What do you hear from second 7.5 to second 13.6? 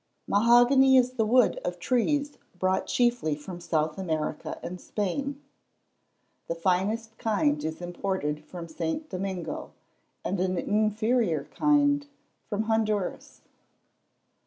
is imported from St. Domingo, and an inferior kind from Honduras.